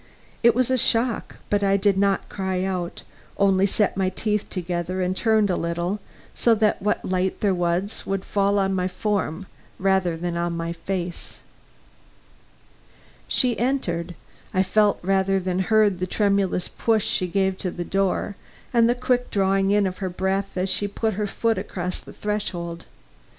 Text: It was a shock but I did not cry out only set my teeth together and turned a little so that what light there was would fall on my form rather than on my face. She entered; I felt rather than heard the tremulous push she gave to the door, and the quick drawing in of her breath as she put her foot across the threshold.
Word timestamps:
It 0.41 0.55
was 0.55 0.71
a 0.71 0.79
shock 0.79 1.35
but 1.51 1.63
I 1.63 1.77
did 1.77 1.95
not 1.95 2.27
cry 2.27 2.63
out 2.63 3.03
only 3.37 3.67
set 3.67 3.95
my 3.95 4.09
teeth 4.09 4.49
together 4.49 4.99
and 4.99 5.15
turned 5.15 5.51
a 5.51 5.55
little 5.55 5.99
so 6.33 6.55
that 6.55 6.81
what 6.81 7.05
light 7.05 7.41
there 7.41 7.53
was 7.53 8.03
would 8.03 8.25
fall 8.25 8.57
on 8.57 8.73
my 8.73 8.87
form 8.87 9.45
rather 9.77 10.17
than 10.17 10.35
on 10.37 10.57
my 10.57 10.73
face. 10.73 11.41
She 13.27 13.59
entered; 13.59 14.15
I 14.55 14.63
felt 14.63 14.97
rather 15.03 15.39
than 15.39 15.59
heard 15.59 15.99
the 15.99 16.07
tremulous 16.07 16.67
push 16.67 17.05
she 17.05 17.27
gave 17.27 17.55
to 17.59 17.69
the 17.69 17.85
door, 17.85 18.35
and 18.73 18.89
the 18.89 18.95
quick 18.95 19.29
drawing 19.29 19.69
in 19.69 19.85
of 19.85 19.99
her 19.99 20.09
breath 20.09 20.57
as 20.57 20.71
she 20.71 20.87
put 20.87 21.13
her 21.13 21.27
foot 21.27 21.59
across 21.59 21.99
the 21.99 22.11
threshold. 22.13 22.85